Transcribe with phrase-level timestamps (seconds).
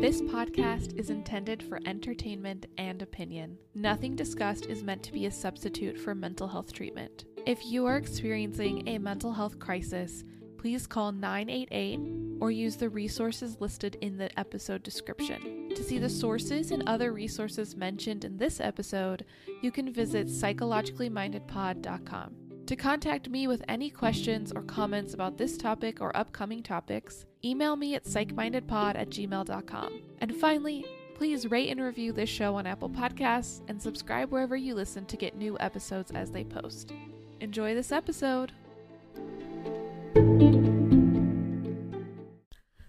[0.00, 3.56] This podcast is intended for entertainment and opinion.
[3.76, 7.26] Nothing discussed is meant to be a substitute for mental health treatment.
[7.46, 10.24] If you are experiencing a mental health crisis,
[10.58, 12.00] please call 988
[12.40, 15.68] or use the resources listed in the episode description.
[15.76, 19.24] To see the sources and other resources mentioned in this episode,
[19.62, 22.39] you can visit psychologicallymindedpod.com.
[22.70, 27.74] To contact me with any questions or comments about this topic or upcoming topics, email
[27.74, 30.02] me at psychmindedpod at gmail.com.
[30.20, 34.76] And finally, please rate and review this show on Apple Podcasts and subscribe wherever you
[34.76, 36.92] listen to get new episodes as they post.
[37.40, 38.52] Enjoy this episode!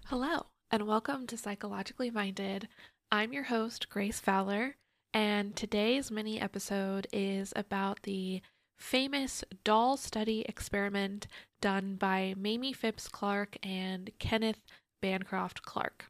[0.06, 2.68] Hello, and welcome to Psychologically Minded.
[3.10, 4.76] I'm your host, Grace Fowler,
[5.12, 8.42] and today's mini episode is about the
[8.82, 11.28] famous doll study experiment
[11.60, 14.64] done by Mamie Phipps Clark and Kenneth
[15.00, 16.06] Bancroft Clark.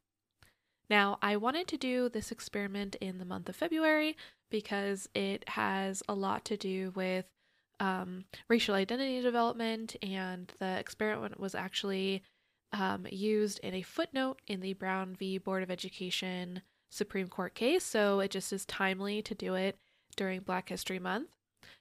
[0.89, 4.17] Now, I wanted to do this experiment in the month of February
[4.51, 7.27] because it has a lot to do with
[7.79, 12.23] um, racial identity development, and the experiment was actually
[12.73, 15.39] um, used in a footnote in the Brown v.
[15.39, 19.77] Board of Education Supreme Court case, so it just is timely to do it
[20.17, 21.29] during Black History Month.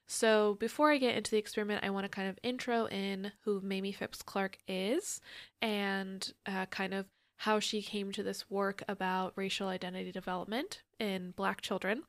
[0.08, 3.62] So, before I get into the experiment, I want to kind of intro in who
[3.62, 5.22] Mamie Phipps Clark is
[5.62, 7.06] and uh, kind of
[7.38, 12.04] how she came to this work about racial identity development in Black children.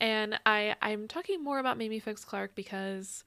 [0.00, 3.24] And I, I'm talking more about Mamie Phipps Clark because,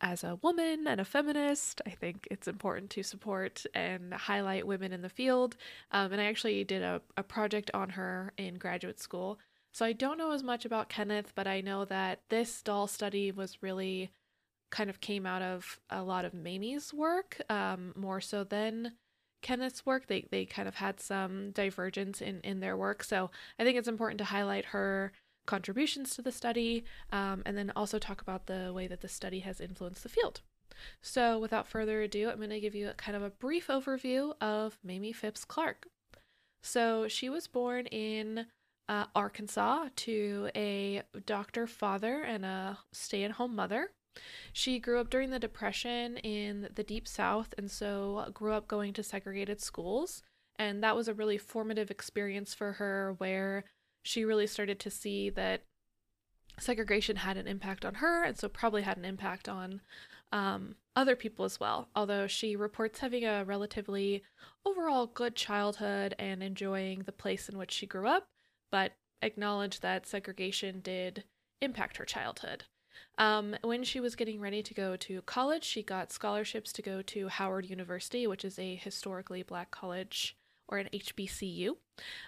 [0.00, 4.92] as a woman and a feminist, I think it's important to support and highlight women
[4.92, 5.56] in the field.
[5.90, 9.38] Um, and I actually did a, a project on her in graduate school.
[9.72, 13.30] So I don't know as much about Kenneth, but I know that this doll study
[13.30, 14.10] was really
[14.70, 18.92] kind of came out of a lot of Mamie's work, um, more so than
[19.42, 20.06] Kenneth's work.
[20.06, 23.04] They they kind of had some divergence in in their work.
[23.04, 25.12] So I think it's important to highlight her
[25.46, 29.40] contributions to the study, um, and then also talk about the way that the study
[29.40, 30.42] has influenced the field.
[31.00, 34.34] So without further ado, I'm going to give you a, kind of a brief overview
[34.40, 35.88] of Mamie Phipps Clark.
[36.62, 38.46] So she was born in
[38.88, 43.90] uh, Arkansas to a doctor father and a stay at home mother.
[44.52, 48.92] She grew up during the Depression in the Deep South and so grew up going
[48.94, 50.22] to segregated schools.
[50.58, 53.64] And that was a really formative experience for her where
[54.02, 55.62] she really started to see that
[56.58, 59.80] segregation had an impact on her and so probably had an impact on
[60.32, 61.88] um, other people as well.
[61.94, 64.24] Although she reports having a relatively
[64.64, 68.26] overall good childhood and enjoying the place in which she grew up,
[68.70, 68.92] but
[69.22, 71.24] acknowledge that segregation did
[71.60, 72.64] impact her childhood.
[73.16, 77.02] Um, when she was getting ready to go to college, she got scholarships to go
[77.02, 80.36] to Howard University, which is a historically black college
[80.68, 81.76] or an HBCU.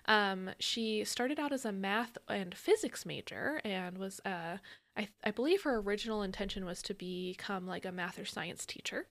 [0.07, 4.57] Um, she started out as a math and physics major and was, uh,
[4.97, 9.07] I, I believe her original intention was to become like a math or science teacher.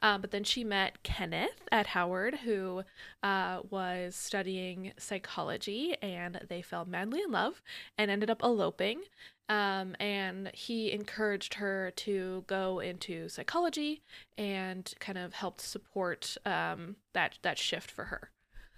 [0.00, 2.84] Um, but then she met Kenneth at Howard, who
[3.22, 7.62] uh, was studying psychology, and they fell madly in love
[7.98, 9.02] and ended up eloping.
[9.48, 14.02] Um, and he encouraged her to go into psychology
[14.36, 18.30] and kind of helped support um, that that shift for her.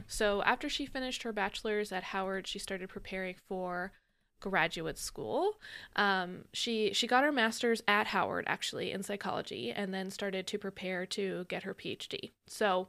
[0.07, 3.93] So after she finished her bachelor's at Howard, she started preparing for
[4.41, 5.59] graduate school.
[5.97, 10.59] Um, she she got her master's at Howard actually in psychology, and then started to
[10.59, 12.33] prepare to get her PhD.
[12.47, 12.89] So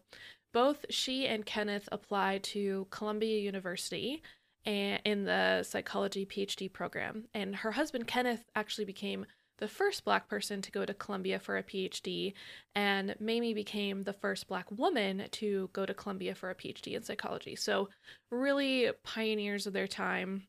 [0.53, 4.23] both she and Kenneth applied to Columbia University
[4.65, 7.25] and in the psychology PhD program.
[7.33, 9.25] And her husband Kenneth actually became
[9.59, 12.33] the first black person to go to Columbia for a PhD,
[12.75, 17.03] and Mamie became the first black woman to go to Columbia for a PhD in
[17.03, 17.55] psychology.
[17.55, 17.89] So,
[18.31, 20.47] really pioneers of their time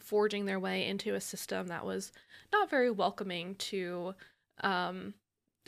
[0.00, 2.12] forging their way into a system that was
[2.52, 4.14] not very welcoming to
[4.60, 5.14] um,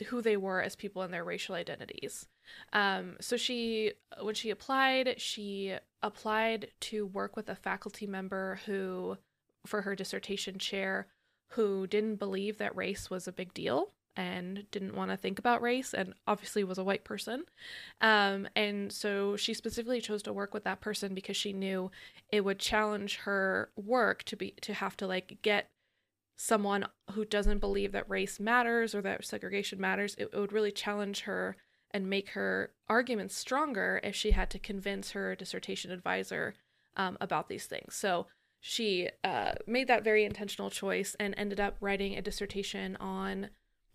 [0.07, 2.27] who they were as people and their racial identities.
[2.73, 9.17] Um, so she, when she applied, she applied to work with a faculty member who,
[9.65, 11.07] for her dissertation chair,
[11.49, 15.61] who didn't believe that race was a big deal and didn't want to think about
[15.61, 17.45] race and obviously was a white person.
[18.01, 21.89] Um, and so she specifically chose to work with that person because she knew
[22.29, 25.69] it would challenge her work to be to have to like get
[26.35, 30.15] someone who doesn't believe that race matters or that segregation matters.
[30.15, 31.55] It, it would really challenge her
[31.91, 36.55] and make her arguments stronger if she had to convince her dissertation advisor
[36.97, 37.95] um, about these things.
[37.95, 38.27] So
[38.59, 43.49] she uh, made that very intentional choice and ended up writing a dissertation on,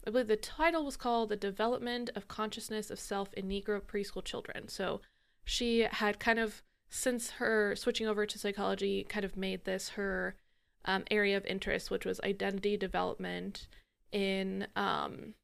[0.07, 4.25] I believe the title was called The Development of Consciousness of Self in Negro Preschool
[4.25, 4.69] Children.
[4.69, 5.01] So
[5.45, 10.37] she had kind of, since her switching over to psychology, kind of made this her
[10.85, 13.67] um, area of interest, which was identity development
[14.13, 15.35] in um,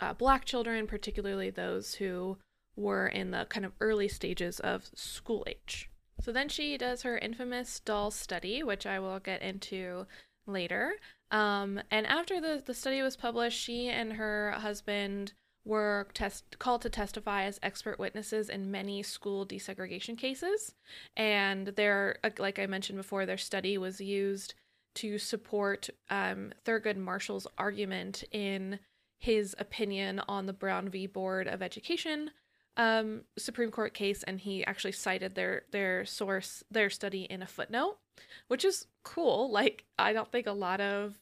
[0.00, 2.38] uh, Black children, particularly those who
[2.74, 5.90] were in the kind of early stages of school age.
[6.22, 10.06] So then she does her infamous doll study, which I will get into
[10.46, 10.94] later.
[11.30, 15.32] Um, and after the, the study was published, she and her husband
[15.64, 20.74] were test- called to testify as expert witnesses in many school desegregation cases.
[21.16, 24.54] And their, uh, like I mentioned before, their study was used
[24.96, 28.78] to support um, Thurgood Marshall's argument in
[29.18, 31.06] his opinion on the Brown v.
[31.06, 32.30] Board of Education
[32.76, 37.46] um, Supreme Court case, and he actually cited their their source, their study in a
[37.46, 37.98] footnote,
[38.48, 39.50] which is cool.
[39.50, 41.18] Like I don't think a lot of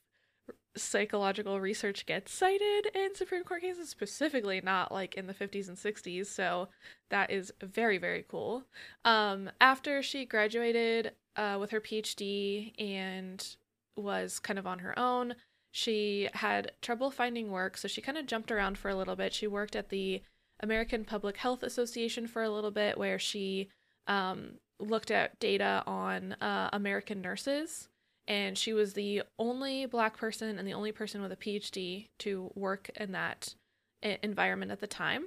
[0.77, 5.77] psychological research gets cited in Supreme Court cases, specifically not like in the 50s and
[5.77, 6.27] 60s.
[6.27, 6.69] So
[7.11, 8.65] that is very very cool.
[9.05, 13.57] Um, after she graduated uh, with her PhD and
[13.97, 15.35] was kind of on her own.
[15.71, 19.35] She had trouble finding work, so she kind of jumped around for a little bit.
[19.35, 20.23] She worked at the
[20.61, 23.69] American Public Health Association for a little bit, where she
[24.07, 27.89] um, looked at data on uh, American nurses.
[28.27, 32.51] And she was the only black person and the only person with a PhD to
[32.55, 33.55] work in that
[34.03, 35.27] environment at the time.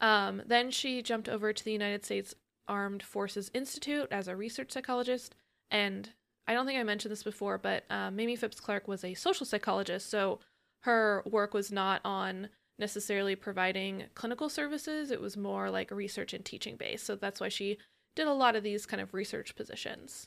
[0.00, 2.34] Um, then she jumped over to the United States
[2.68, 5.34] Armed Forces Institute as a research psychologist.
[5.70, 6.10] And
[6.46, 9.46] I don't think I mentioned this before, but uh, Mamie Phipps Clark was a social
[9.46, 10.08] psychologist.
[10.10, 10.40] So
[10.82, 12.48] her work was not on
[12.78, 15.10] necessarily providing clinical services.
[15.10, 17.04] It was more like research and teaching based.
[17.04, 17.78] So that's why she
[18.18, 20.26] did a lot of these kind of research positions.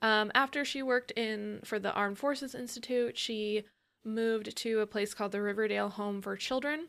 [0.00, 3.64] Um, after she worked in for the Armed Forces Institute, she
[4.04, 6.86] moved to a place called the Riverdale Home for Children,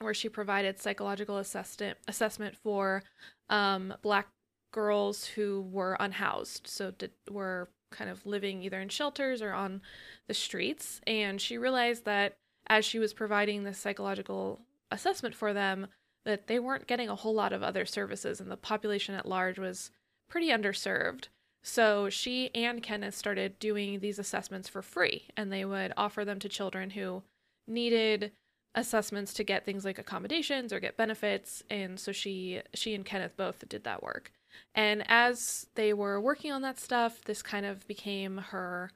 [0.00, 3.02] where she provided psychological assessment assessment for
[3.50, 4.28] um, Black
[4.72, 9.82] girls who were unhoused, so did, were kind of living either in shelters or on
[10.28, 11.02] the streets.
[11.06, 12.36] And she realized that
[12.68, 15.88] as she was providing this psychological assessment for them
[16.24, 19.58] that they weren't getting a whole lot of other services and the population at large
[19.58, 19.90] was
[20.28, 21.28] pretty underserved.
[21.62, 26.38] So she and Kenneth started doing these assessments for free and they would offer them
[26.40, 27.22] to children who
[27.66, 28.32] needed
[28.74, 33.36] assessments to get things like accommodations or get benefits and so she she and Kenneth
[33.36, 34.32] both did that work.
[34.74, 38.90] And as they were working on that stuff, this kind of became her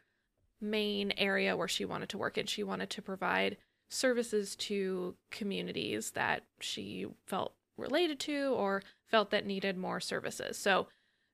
[0.60, 3.56] main area where she wanted to work and She wanted to provide
[3.88, 10.56] services to communities that she felt related to or felt that needed more services.
[10.58, 10.88] So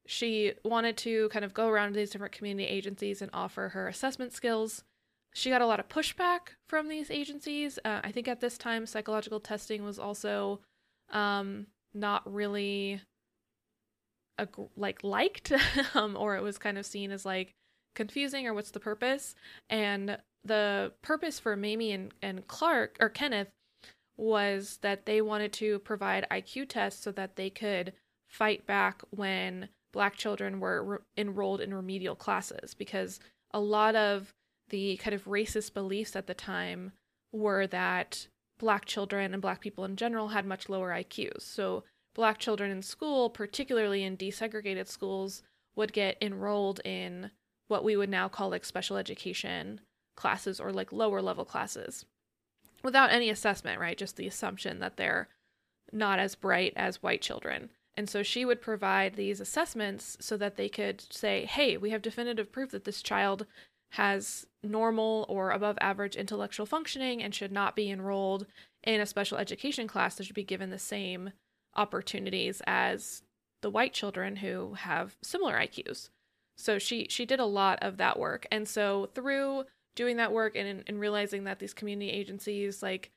[0.06, 3.88] she wanted to kind of go around to these different community agencies and offer her
[3.88, 4.84] assessment skills.
[5.32, 7.78] She got a lot of pushback from these agencies.
[7.84, 10.60] Uh, I think at this time, psychological testing was also
[11.10, 13.00] um, not really
[14.38, 14.46] a,
[14.76, 15.52] like liked,
[15.94, 17.54] um, or it was kind of seen as like
[17.94, 19.34] confusing or what's the purpose.
[19.70, 23.48] And the purpose for Mamie and, and Clark or Kenneth
[24.16, 27.92] was that they wanted to provide IQ tests so that they could
[28.28, 33.20] fight back when black children were re- enrolled in remedial classes because
[33.52, 34.34] a lot of
[34.68, 36.92] the kind of racist beliefs at the time
[37.32, 38.26] were that
[38.58, 41.42] black children and black people in general had much lower IQs.
[41.42, 41.84] So
[42.14, 45.42] black children in school, particularly in desegregated schools,
[45.76, 47.30] would get enrolled in
[47.68, 49.80] what we would now call like special education
[50.16, 52.04] classes or like lower level classes
[52.82, 53.96] without any assessment, right?
[53.96, 55.28] Just the assumption that they're
[55.92, 57.70] not as bright as white children.
[57.96, 62.02] And so she would provide these assessments so that they could say, hey, we have
[62.02, 63.46] definitive proof that this child
[63.92, 68.46] has normal or above average intellectual functioning and should not be enrolled
[68.82, 71.30] in a special education class that should be given the same
[71.76, 73.22] opportunities as
[73.62, 76.10] the white children who have similar IQs.
[76.56, 78.46] So she she did a lot of that work.
[78.50, 83.10] And so through doing that work and, and realizing that these community agencies like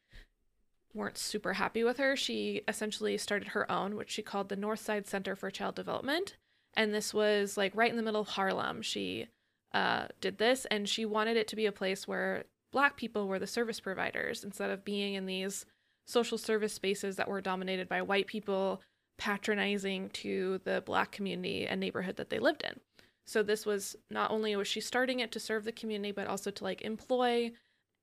[0.93, 5.07] weren't super happy with her, she essentially started her own, which she called the Northside
[5.07, 6.35] Center for Child Development.
[6.75, 8.81] And this was like right in the middle of Harlem.
[8.81, 9.27] She
[9.73, 13.39] uh, did this and she wanted it to be a place where black people were
[13.39, 15.65] the service providers instead of being in these
[16.05, 18.81] social service spaces that were dominated by white people
[19.17, 22.79] patronizing to the black community and neighborhood that they lived in.
[23.27, 26.49] So this was not only was she starting it to serve the community, but also
[26.49, 27.51] to like employ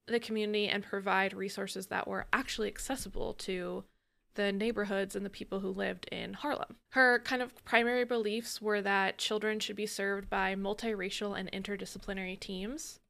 [0.07, 3.85] the community and provide resources that were actually accessible to
[4.35, 6.77] the neighborhoods and the people who lived in Harlem.
[6.91, 12.39] Her kind of primary beliefs were that children should be served by multiracial and interdisciplinary
[12.39, 13.01] teams.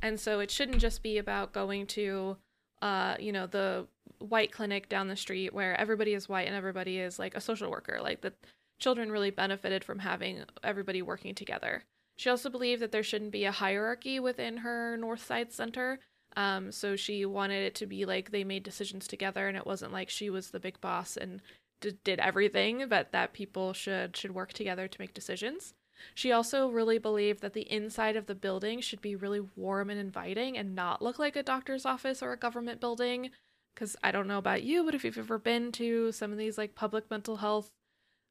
[0.00, 2.36] And so it shouldn't just be about going to
[2.82, 3.86] uh, you know, the
[4.18, 7.70] white clinic down the street where everybody is white and everybody is like a social
[7.70, 7.98] worker.
[8.00, 8.32] Like the
[8.78, 11.84] children really benefited from having everybody working together.
[12.16, 16.00] She also believed that there shouldn't be a hierarchy within her North Side Center.
[16.36, 19.92] Um, so she wanted it to be like they made decisions together and it wasn't
[19.92, 21.40] like she was the big boss and
[21.80, 25.74] d- did everything, but that people should should work together to make decisions.
[26.14, 29.98] She also really believed that the inside of the building should be really warm and
[29.98, 33.30] inviting and not look like a doctor's office or a government building.
[33.74, 36.58] Because I don't know about you, but if you've ever been to some of these
[36.58, 37.70] like public mental health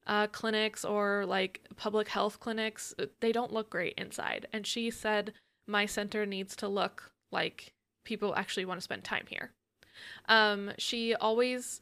[0.08, 4.48] uh, clinics or like public health clinics, they don't look great inside.
[4.52, 5.34] And she said,
[5.68, 7.74] My center needs to look like
[8.06, 9.52] people actually want to spend time here.
[10.28, 11.82] Um, she always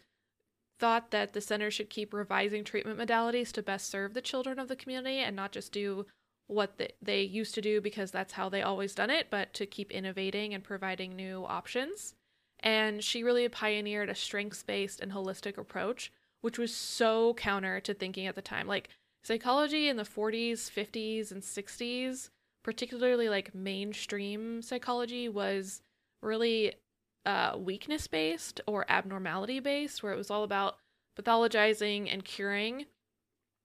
[0.79, 4.67] thought that the center should keep revising treatment modalities to best serve the children of
[4.67, 6.05] the community and not just do
[6.47, 9.91] what they used to do because that's how they always done it, but to keep
[9.91, 12.13] innovating and providing new options.
[12.59, 16.11] And she really pioneered a strengths based and holistic approach,
[16.45, 18.67] which was so counter to thinking at the time.
[18.67, 18.89] Like
[19.23, 22.29] psychology in the 40s, 50s, and 60s,
[22.63, 25.81] particularly like mainstream psychology, was
[26.21, 26.75] really
[27.25, 30.77] uh, weakness based or abnormality based, where it was all about
[31.19, 32.85] pathologizing and curing.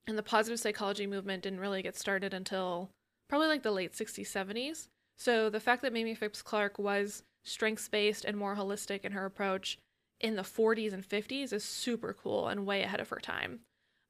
[0.07, 2.89] And the positive psychology movement didn't really get started until
[3.29, 4.89] probably like the late 60s, 70s.
[5.19, 9.27] So the fact that Mamie Phipps Clark was strengths based and more holistic in her
[9.27, 9.77] approach
[10.21, 13.61] in the 40s and 50s is super cool and way ahead of her time.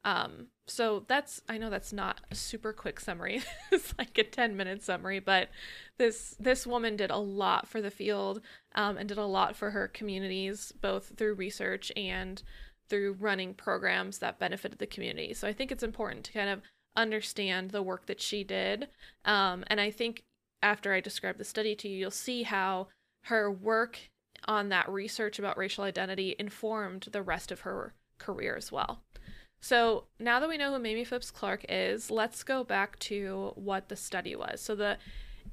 [0.04, 3.42] Um, so that's I know that's not a super quick summary.
[3.72, 5.50] it's like a 10 minute summary, but
[5.98, 8.40] this this woman did a lot for the field
[8.74, 12.42] um, and did a lot for her communities, both through research and
[12.88, 15.34] through running programs that benefited the community.
[15.34, 16.62] So I think it's important to kind of
[16.96, 18.88] understand the work that she did.
[19.24, 20.24] Um, and I think
[20.62, 22.88] after I describe the study to you, you'll see how
[23.24, 24.09] her work
[24.46, 29.02] on that research about racial identity informed the rest of her career as well.
[29.60, 33.88] So now that we know who Mamie Phipps Clark is, let's go back to what
[33.88, 34.60] the study was.
[34.60, 34.96] So the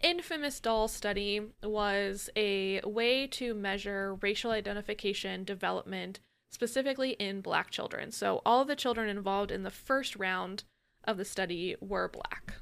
[0.01, 6.20] infamous doll study was a way to measure racial identification development
[6.51, 8.12] specifically in black children.
[8.12, 10.63] So all the children involved in the first round
[11.03, 12.53] of the study were black.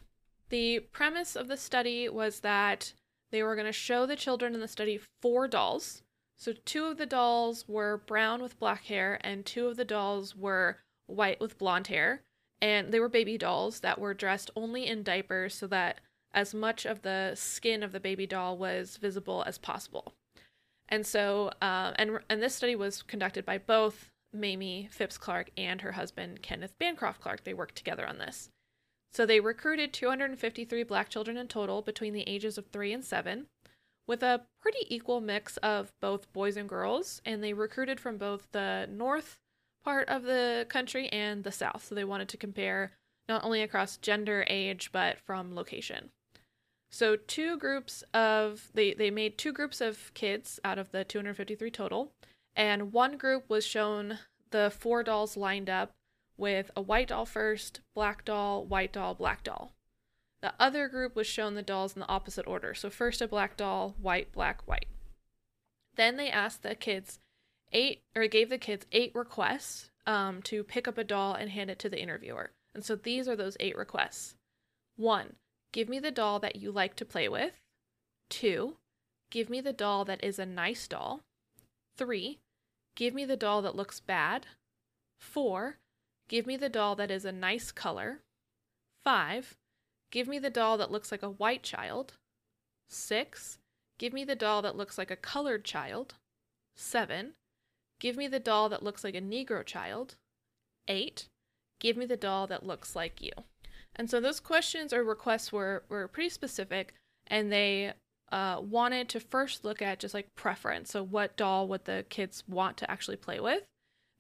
[0.50, 2.94] The premise of the study was that
[3.32, 6.02] they were going to show the children in the study four dolls.
[6.38, 10.36] So two of the dolls were brown with black hair and two of the dolls
[10.36, 10.78] were
[11.08, 12.22] white with blonde hair,
[12.62, 16.02] and they were baby dolls that were dressed only in diapers so that
[16.34, 20.14] as much of the skin of the baby doll was visible as possible.
[20.90, 25.82] And so, uh, and and this study was conducted by both Mamie Phipps Clark and
[25.82, 27.44] her husband Kenneth Bancroft Clark.
[27.44, 28.50] They worked together on this.
[29.12, 33.48] So they recruited 253 black children in total between the ages of three and seven,
[34.08, 37.22] with a pretty equal mix of both boys and girls.
[37.26, 39.40] And they recruited from both the North
[39.84, 41.86] part of the country and the South.
[41.86, 42.92] So they wanted to compare
[43.28, 46.10] not only across gender, age, but from location.
[46.92, 51.70] So two groups of they they made two groups of kids out of the 253
[51.72, 52.12] total,
[52.56, 54.20] and one group was shown
[54.52, 55.92] the four dolls lined up
[56.38, 59.74] with a white doll first, black doll, white doll, black doll.
[60.46, 62.76] The other group was shown the dolls in the opposite order.
[62.76, 64.86] So first a black doll, white, black, white.
[65.96, 67.18] Then they asked the kids
[67.74, 71.72] eight or gave the kids eight requests um, to pick up a doll and hand
[71.72, 72.52] it to the interviewer.
[72.76, 74.36] And so these are those eight requests.
[74.98, 75.38] One,
[75.72, 77.54] give me the doll that you like to play with.
[78.30, 78.76] Two,
[79.32, 81.22] give me the doll that is a nice doll.
[81.98, 82.38] Three,
[82.96, 84.46] give me the doll that looks bad.
[85.20, 85.80] Four,
[86.28, 88.20] give me the doll that is a nice color.
[89.04, 89.58] Five,
[90.16, 92.14] give me the doll that looks like a white child.
[92.90, 93.60] Six,
[94.00, 96.16] give me the doll that looks like a colored child.
[96.76, 97.34] Seven,
[98.00, 100.16] Give me the doll that looks like a Negro child.
[100.88, 101.28] Eight,
[101.80, 103.32] give me the doll that looks like you.
[103.96, 106.94] And so those questions or requests were, were pretty specific
[107.28, 107.94] and they
[108.32, 110.92] uh, wanted to first look at just like preference.
[110.92, 113.64] So, what doll would the kids want to actually play with?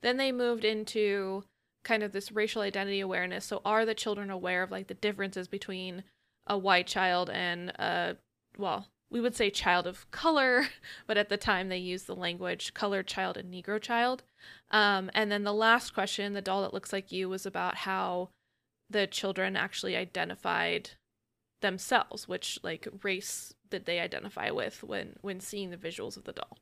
[0.02, 1.44] Then they moved into
[1.86, 3.46] kind of this racial identity awareness.
[3.46, 6.04] So, are the children aware of like the differences between
[6.46, 8.18] a white child and a,
[8.58, 10.68] well, we would say child of color,
[11.08, 14.24] but at the time they used the language colored child and Negro child.
[14.72, 18.30] Um, and then the last question, the doll that looks like you, was about how
[18.90, 20.92] the children actually identified
[21.62, 26.34] themselves, which like race did they identify with when when seeing the visuals of the
[26.34, 26.58] doll.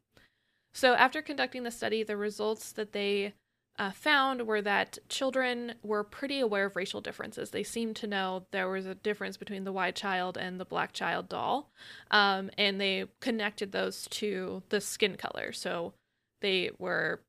[0.73, 3.33] So after conducting the study, the results that they
[3.79, 7.49] uh, found were that children were pretty aware of racial differences.
[7.49, 10.93] They seemed to know there was a difference between the white child and the black
[10.93, 11.71] child doll,
[12.11, 15.51] um, and they connected those to the skin color.
[15.51, 15.93] So
[16.41, 17.21] they were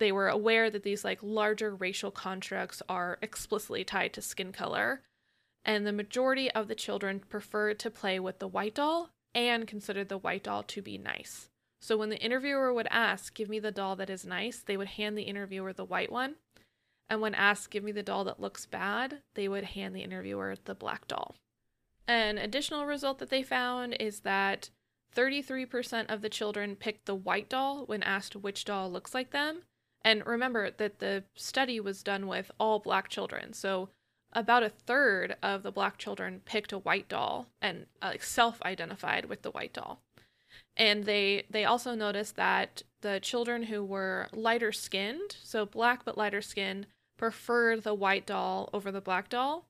[0.00, 5.02] they were aware that these like larger racial constructs are explicitly tied to skin color,
[5.64, 10.08] and the majority of the children preferred to play with the white doll and considered
[10.08, 11.50] the white doll to be nice.
[11.84, 14.86] So when the interviewer would ask, Give me the doll that is nice, they would
[14.86, 16.36] hand the interviewer the white one.
[17.10, 20.56] And when asked, Give me the doll that looks bad, they would hand the interviewer
[20.64, 21.34] the black doll.
[22.08, 24.70] An additional result that they found is that
[25.14, 29.64] 33% of the children picked the white doll when asked which doll looks like them.
[30.00, 33.52] And remember that the study was done with all black children.
[33.52, 33.90] So
[34.32, 39.26] about a third of the black children picked a white doll and uh, self identified
[39.26, 40.00] with the white doll
[40.76, 46.18] and they they also noticed that the children who were lighter skinned so black but
[46.18, 49.66] lighter skinned preferred the white doll over the black doll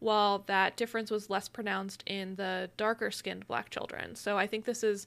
[0.00, 4.14] while that difference was less pronounced in the darker skinned black children.
[4.14, 5.06] So i think this is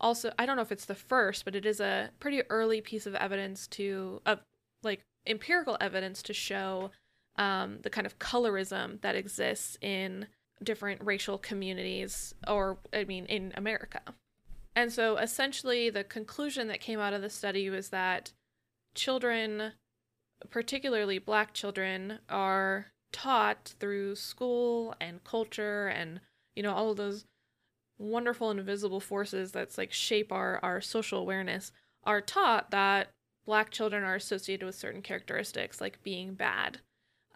[0.00, 3.06] also i don't know if it's the first but it is a pretty early piece
[3.06, 4.40] of evidence to of
[4.82, 6.90] like empirical evidence to show
[7.36, 10.26] um, the kind of colorism that exists in
[10.62, 14.00] different racial communities or i mean in america
[14.76, 18.32] and so essentially, the conclusion that came out of the study was that
[18.94, 19.72] children,
[20.50, 26.20] particularly black children, are taught through school and culture and,
[26.56, 27.24] you know, all of those
[27.98, 31.70] wonderful invisible forces that's like shape our, our social awareness
[32.02, 33.08] are taught that
[33.46, 36.80] black children are associated with certain characteristics like being bad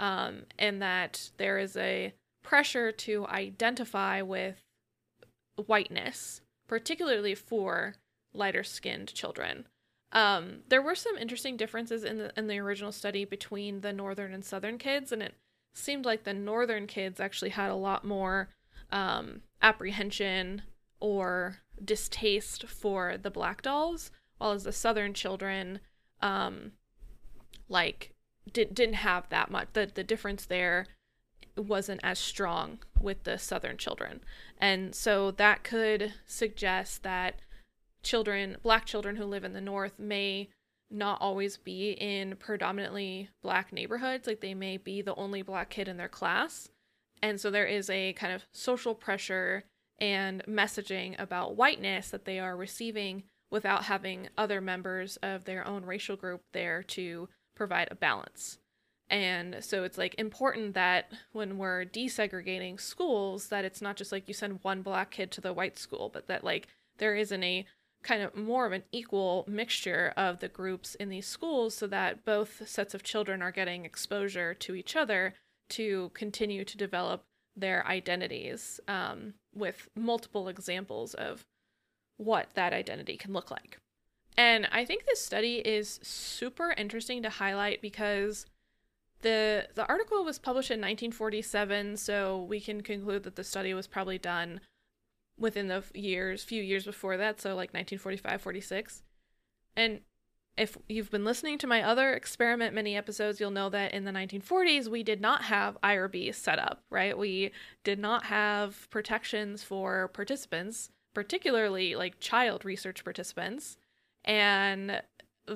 [0.00, 4.56] um, and that there is a pressure to identify with
[5.66, 7.94] whiteness particularly for
[8.32, 9.66] lighter skinned children.
[10.12, 14.32] Um, there were some interesting differences in the in the original study between the northern
[14.32, 15.34] and southern kids, and it
[15.74, 18.48] seemed like the northern kids actually had a lot more
[18.90, 20.62] um, apprehension
[21.00, 25.80] or distaste for the black dolls, while as the southern children,
[26.22, 26.72] um,
[27.68, 28.14] like
[28.50, 29.68] did, didn't have that much.
[29.74, 30.86] The the difference there
[31.58, 34.20] wasn't as strong with the southern children.
[34.58, 37.40] And so that could suggest that
[38.02, 40.48] children, black children who live in the north may
[40.90, 45.88] not always be in predominantly black neighborhoods like they may be the only black kid
[45.88, 46.70] in their class.
[47.22, 49.64] And so there is a kind of social pressure
[49.98, 55.84] and messaging about whiteness that they are receiving without having other members of their own
[55.84, 58.58] racial group there to provide a balance.
[59.10, 64.28] And so it's like important that when we're desegregating schools that it's not just like
[64.28, 66.68] you send one black kid to the white school, but that like
[66.98, 67.64] there isn't a
[68.02, 72.24] kind of more of an equal mixture of the groups in these schools so that
[72.24, 75.34] both sets of children are getting exposure to each other
[75.70, 77.24] to continue to develop
[77.56, 81.44] their identities um, with multiple examples of
[82.16, 83.78] what that identity can look like.
[84.36, 88.46] And I think this study is super interesting to highlight because
[89.22, 93.86] the the article was published in 1947, so we can conclude that the study was
[93.86, 94.60] probably done
[95.38, 99.02] within the years, few years before that, so like 1945, 46.
[99.76, 100.00] And
[100.56, 104.10] if you've been listening to my other experiment mini episodes, you'll know that in the
[104.10, 107.16] 1940s we did not have IRB set up, right?
[107.16, 107.52] We
[107.84, 113.76] did not have protections for participants, particularly like child research participants.
[114.24, 115.00] And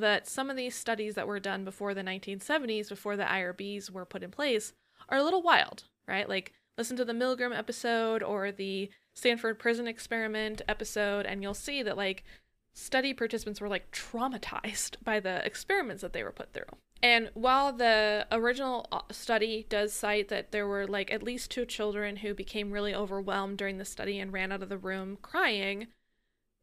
[0.00, 4.04] that some of these studies that were done before the 1970s, before the IRBs were
[4.04, 4.72] put in place,
[5.08, 6.28] are a little wild, right?
[6.28, 11.82] Like, listen to the Milgram episode or the Stanford prison experiment episode, and you'll see
[11.82, 12.24] that, like,
[12.72, 16.64] study participants were, like, traumatized by the experiments that they were put through.
[17.02, 21.66] And while the original uh, study does cite that there were, like, at least two
[21.66, 25.88] children who became really overwhelmed during the study and ran out of the room crying,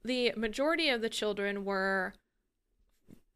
[0.04, 2.14] the majority of the children were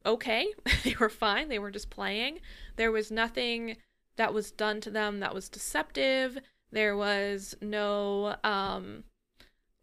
[0.05, 0.53] okay.
[0.83, 1.49] they were fine.
[1.49, 2.39] They were just playing.
[2.75, 3.77] There was nothing
[4.15, 6.37] that was done to them that was deceptive.
[6.71, 9.03] There was no um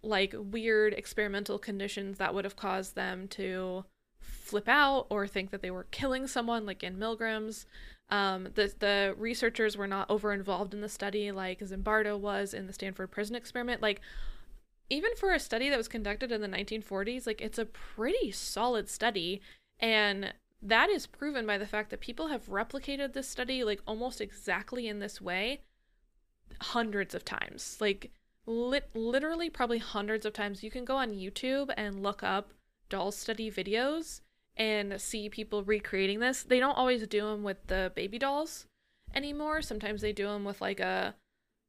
[0.03, 3.85] like weird experimental conditions that would have caused them to
[4.19, 7.67] flip out or think that they were killing someone like in Milgram's.
[8.09, 12.67] Um, the the researchers were not over involved in the study like Zimbardo was in
[12.67, 13.83] the Stanford prison experiment.
[13.83, 14.01] Like
[14.89, 18.89] even for a study that was conducted in the 1940s, like it's a pretty solid
[18.89, 19.41] study.
[19.81, 24.21] And that is proven by the fact that people have replicated this study like almost
[24.21, 25.63] exactly in this way
[26.61, 27.79] hundreds of times.
[27.81, 28.13] Like
[28.47, 30.63] lit- literally probably hundreds of times.
[30.63, 32.53] You can go on YouTube and look up
[32.89, 34.21] doll study videos
[34.57, 36.43] and see people recreating this.
[36.43, 38.67] They don't always do them with the baby dolls
[39.15, 39.63] anymore.
[39.63, 41.15] Sometimes they do them with like a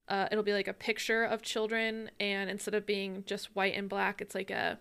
[0.07, 3.87] uh, it'll be like a picture of children and instead of being just white and
[3.87, 4.79] black, it's like a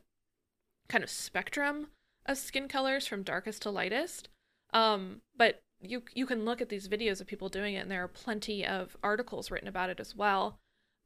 [0.88, 1.86] kind of spectrum
[2.26, 4.28] of skin colors from darkest to lightest.
[4.72, 8.04] Um, but you you can look at these videos of people doing it and there
[8.04, 10.58] are plenty of articles written about it as well.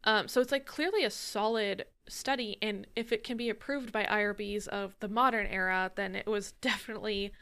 [0.05, 4.05] Um, so it's like clearly a solid study, and if it can be approved by
[4.05, 7.33] IRBs of the modern era, then it was definitely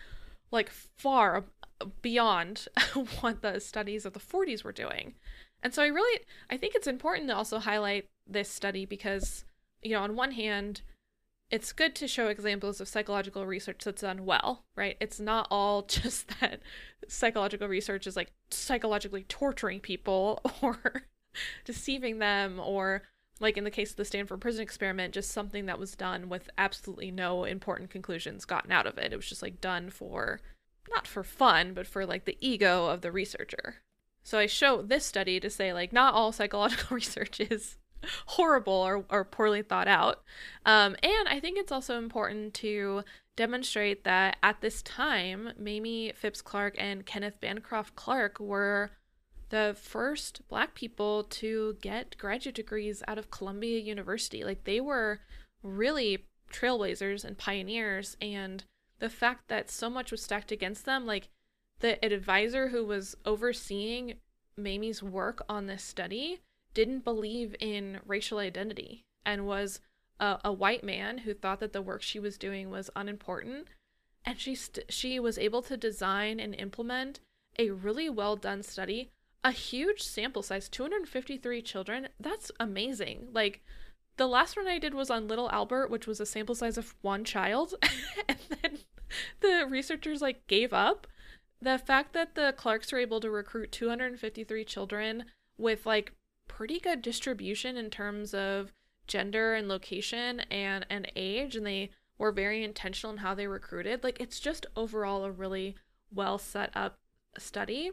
[0.50, 1.44] like far
[2.02, 2.68] beyond
[3.20, 5.14] what the studies of the 40s were doing.
[5.62, 9.44] And so I really I think it's important to also highlight this study because
[9.82, 10.82] you know, on one hand,
[11.52, 14.96] it's good to show examples of psychological research that's done well, right?
[15.00, 16.60] It's not all just that
[17.06, 21.04] psychological research is like psychologically torturing people or
[21.64, 23.02] deceiving them or
[23.38, 26.48] like in the case of the Stanford prison experiment, just something that was done with
[26.56, 29.12] absolutely no important conclusions gotten out of it.
[29.12, 30.40] It was just like done for
[30.88, 33.76] not for fun, but for like the ego of the researcher.
[34.22, 37.76] So I show this study to say like not all psychological research is
[38.26, 40.22] horrible or, or poorly thought out.
[40.64, 43.02] Um, and I think it's also important to
[43.36, 48.90] demonstrate that at this time, Mamie Phipps Clark and Kenneth Bancroft Clark were
[49.48, 54.44] the first black people to get graduate degrees out of Columbia University.
[54.44, 55.20] Like they were
[55.62, 58.16] really trailblazers and pioneers.
[58.20, 58.64] And
[58.98, 61.28] the fact that so much was stacked against them, like
[61.80, 64.14] the advisor who was overseeing
[64.56, 66.40] Mamie's work on this study
[66.74, 69.80] didn't believe in racial identity and was
[70.18, 73.68] a, a white man who thought that the work she was doing was unimportant.
[74.24, 77.20] And she st- she was able to design and implement
[77.58, 79.10] a really well done study
[79.44, 82.08] a huge sample size 253 children.
[82.20, 83.28] That's amazing.
[83.32, 83.60] Like
[84.16, 86.94] the last one i did was on little albert which was a sample size of
[87.02, 87.74] one child.
[88.28, 88.78] And then
[89.40, 91.06] the researchers like gave up.
[91.60, 95.24] The fact that the clarks were able to recruit 253 children
[95.58, 96.12] with like
[96.48, 98.72] pretty good distribution in terms of
[99.06, 104.04] gender and location and and age and they were very intentional in how they recruited
[104.04, 105.74] like it's just overall a really
[106.12, 106.98] well set up
[107.36, 107.90] study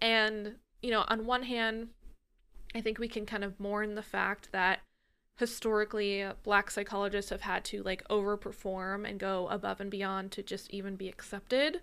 [0.00, 1.88] and you know, on one hand,
[2.74, 4.80] I think we can kind of mourn the fact that
[5.36, 10.70] historically black psychologists have had to like overperform and go above and beyond to just
[10.70, 11.80] even be accepted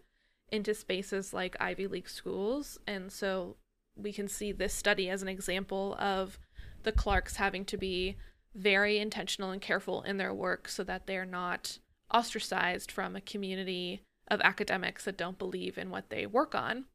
[0.50, 2.80] into spaces like Ivy League schools.
[2.88, 3.58] And so
[3.97, 6.39] we can see this study as an example of
[6.83, 8.17] the Clarks having to be
[8.55, 11.79] very intentional and careful in their work so that they're not
[12.13, 16.86] ostracized from a community of academics that don't believe in what they work on.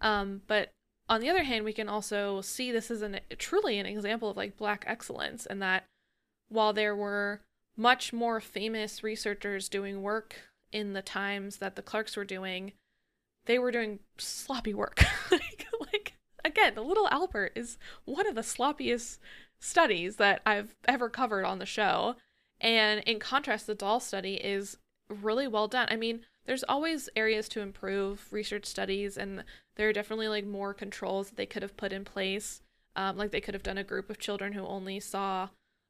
[0.00, 0.70] Um, but
[1.08, 4.36] on the other hand, we can also see this as an truly an example of
[4.36, 5.84] like black excellence, and that
[6.48, 7.42] while there were
[7.76, 10.36] much more famous researchers doing work
[10.72, 12.72] in the times that the Clarks were doing,
[13.46, 15.04] they were doing sloppy work.
[16.44, 19.18] again, the Little Albert is one of the sloppiest
[19.58, 22.16] studies that I've ever covered on the show.
[22.60, 24.76] And in contrast, the doll study is
[25.08, 25.88] really well done.
[25.90, 29.44] I mean, there's always areas to improve research studies, and
[29.76, 32.60] there are definitely like more controls that they could have put in place.
[32.96, 35.48] Um, like they could have done a group of children who only saw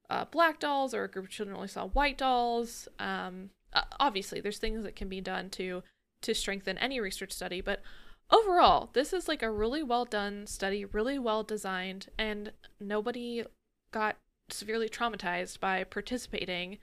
[0.09, 2.89] uh, black dolls, or a group of children who only saw white dolls.
[2.99, 3.51] Um,
[3.99, 5.83] obviously, there's things that can be done to
[6.23, 7.83] to strengthen any research study, but
[8.31, 13.45] overall, this is like a really well done study, really well designed, and nobody
[13.91, 14.17] got
[14.49, 16.79] severely traumatized by participating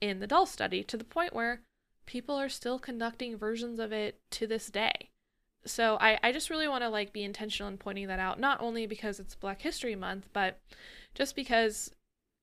[0.00, 1.60] in the doll study to the point where
[2.06, 5.10] people are still conducting versions of it to this day.
[5.64, 8.60] So I, I just really want to like be intentional in pointing that out, not
[8.60, 10.58] only because it's Black History Month, but
[11.14, 11.92] just because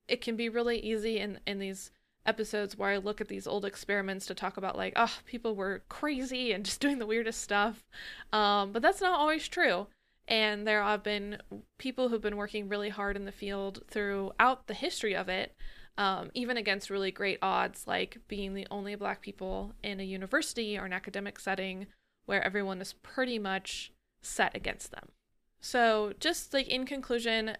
[0.06, 1.90] it can be really easy in, in these
[2.28, 5.82] episodes where I look at these old experiments to talk about like, oh, people were
[5.88, 7.84] crazy and just doing the weirdest stuff.
[8.32, 9.86] Um, but that's not always true.
[10.28, 11.38] And there have been
[11.78, 15.54] people who've been working really hard in the field throughout the history of it
[15.98, 20.78] um, even against really great odds, like being the only black people in a university
[20.78, 21.88] or an academic setting
[22.24, 25.08] where everyone is pretty much set against them.
[25.60, 27.56] So, just like in conclusion,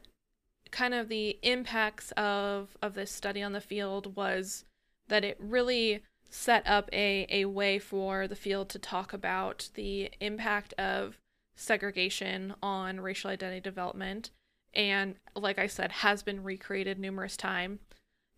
[0.71, 4.65] kind of the impacts of of this study on the field was
[5.09, 10.11] that it really set up a, a way for the field to talk about the
[10.21, 11.19] impact of
[11.57, 14.31] segregation on racial identity development
[14.75, 17.79] and like i said has been recreated numerous times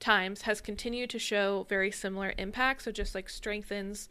[0.01, 2.85] times has continued to show very similar impacts.
[2.85, 4.09] So just like strengthens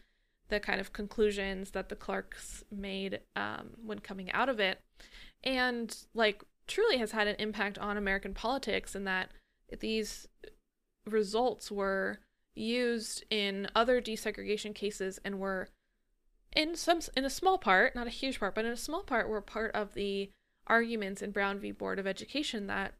[0.47, 4.79] the kind of conclusions that the Clarks made um, when coming out of it.
[5.43, 9.31] And like truly has had an impact on American politics in that
[9.79, 10.27] these
[11.05, 12.19] results were
[12.55, 15.67] used in other desegregation cases and were
[16.55, 19.29] in some in a small part, not a huge part, but in a small part
[19.29, 20.31] were part of the
[20.67, 21.71] arguments in Brown v.
[21.71, 22.93] Board of Education that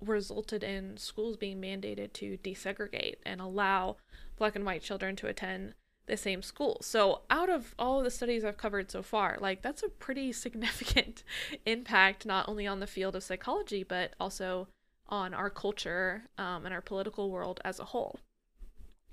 [0.00, 3.96] resulted in schools being mandated to desegregate and allow
[4.36, 5.74] black and white children to attend
[6.10, 6.78] the same school.
[6.82, 11.22] So, out of all the studies I've covered so far, like that's a pretty significant
[11.64, 14.68] impact not only on the field of psychology but also
[15.08, 18.18] on our culture um, and our political world as a whole.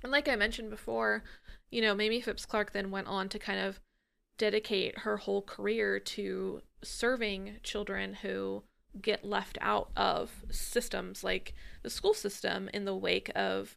[0.04, 1.24] And like I mentioned before,
[1.72, 3.80] you know, Mamie Phipps Clark then went on to kind of
[4.38, 8.64] dedicate her whole career to serving children who
[9.02, 13.76] get left out of systems like the school system in the wake of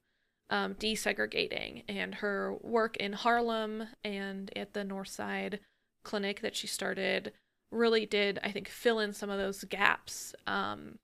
[0.51, 5.61] um, desegregating and her work in Harlem and at the North Side
[6.03, 7.33] clinic that she started
[7.71, 10.99] really did, I think, fill in some of those gaps um,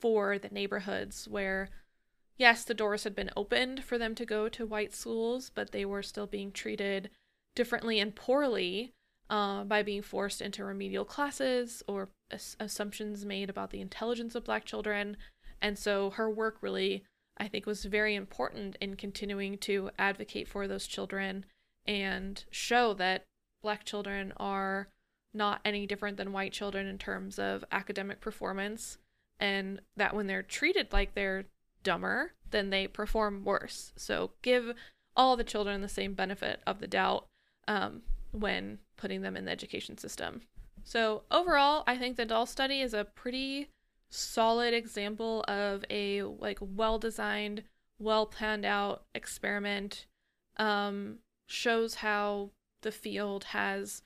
[0.00, 1.70] for the neighborhoods where,
[2.36, 5.84] yes, the doors had been opened for them to go to white schools, but they
[5.84, 7.10] were still being treated
[7.56, 8.92] differently and poorly
[9.28, 14.44] uh, by being forced into remedial classes or as- assumptions made about the intelligence of
[14.44, 15.16] black children.
[15.60, 17.04] And so her work really,
[17.36, 21.44] I think, was very important in continuing to advocate for those children
[21.86, 23.24] and show that
[23.62, 24.88] black children are
[25.32, 28.98] not any different than white children in terms of academic performance,
[29.40, 31.44] and that when they're treated like they're
[31.82, 33.92] dumber, then they perform worse.
[33.96, 34.74] So give
[35.16, 37.26] all the children the same benefit of the doubt
[37.66, 40.42] um, when putting them in the education system.
[40.86, 43.70] So, overall, I think the doll study is a pretty
[44.14, 47.64] solid example of a like well-designed,
[47.98, 50.06] well-planned out experiment.
[50.56, 52.50] Um shows how
[52.82, 54.02] the field has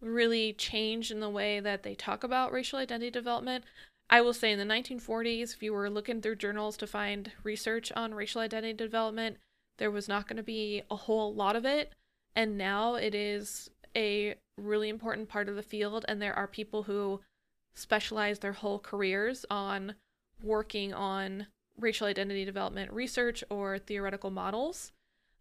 [0.00, 3.64] really changed in the way that they talk about racial identity development.
[4.10, 7.92] I will say in the 1940s, if you were looking through journals to find research
[7.92, 9.38] on racial identity development,
[9.78, 11.92] there was not going to be a whole lot of it.
[12.36, 16.84] And now it is a really important part of the field, and there are people
[16.84, 17.20] who
[17.74, 19.94] specialize their whole careers on
[20.42, 21.46] working on
[21.78, 24.92] racial identity development research or theoretical models.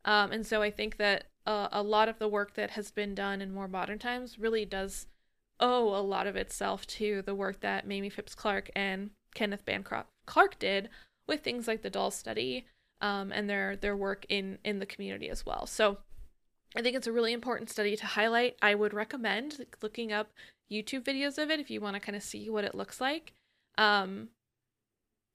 [0.06, 3.16] Um, and so I think that uh, a lot of the work that has been
[3.16, 5.08] done in more modern times really does
[5.60, 10.10] owe a lot of itself to the work that Mamie Phipps Clark and Kenneth Bancroft
[10.26, 10.90] Clark did
[11.28, 12.66] with things like the doll study
[13.00, 15.66] um, and their their work in in the community as well.
[15.66, 15.98] So
[16.76, 18.56] I think it's a really important study to highlight.
[18.62, 20.32] I would recommend looking up
[20.72, 23.34] YouTube videos of it if you want to kind of see what it looks like.
[23.78, 24.30] Um,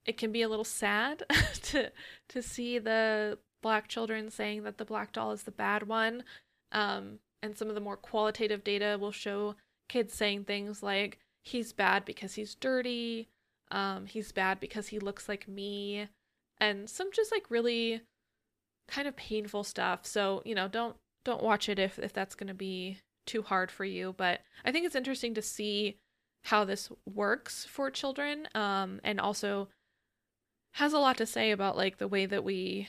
[0.05, 1.23] it can be a little sad
[1.63, 1.91] to
[2.29, 6.23] to see the black children saying that the black doll is the bad one.
[6.71, 9.55] Um, and some of the more qualitative data will show
[9.89, 13.29] kids saying things like he's bad because he's dirty,
[13.71, 16.07] um, he's bad because he looks like me,
[16.59, 18.01] and some just like really
[18.87, 20.05] kind of painful stuff.
[20.05, 20.95] So, you know, don't
[21.25, 24.71] don't watch it if if that's going to be too hard for you, but I
[24.71, 25.97] think it's interesting to see
[26.43, 29.67] how this works for children um and also
[30.73, 32.87] has a lot to say about like the way that we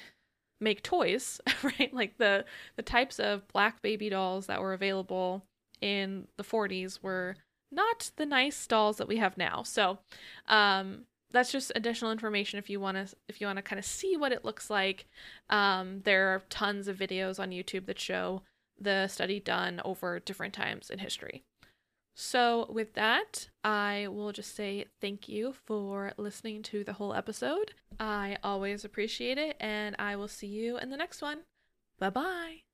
[0.61, 1.92] make toys, right?
[1.92, 2.44] Like the
[2.77, 5.44] the types of black baby dolls that were available
[5.81, 7.37] in the 40s were
[7.70, 9.62] not the nice dolls that we have now.
[9.62, 9.98] So,
[10.46, 13.85] um that's just additional information if you want to if you want to kind of
[13.85, 15.07] see what it looks like
[15.51, 18.42] um, there are tons of videos on youtube that show
[18.81, 21.43] the study done over different times in history.
[22.14, 27.75] So with that i will just say thank you for listening to the whole episode.
[28.01, 31.43] I always appreciate it and i will see you in the next one.
[32.01, 32.67] Bye bye